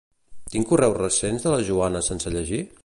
Tinc 0.53 0.69
correus 0.71 0.97
recents 1.01 1.47
de 1.47 1.55
la 1.57 1.63
Joana 1.71 2.05
sense 2.11 2.37
llegir? 2.39 2.67